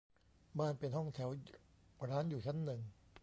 [0.59, 1.29] บ้านเป็นห้องแถว
[2.09, 2.79] ร้านอยู่ชั้นหนึ่ง